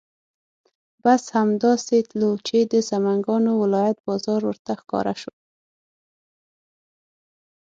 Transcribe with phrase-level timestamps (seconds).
[1.03, 5.33] بس همدا سې تلو چې د سمنګانو ولایت بازار ورته ښکاره شو.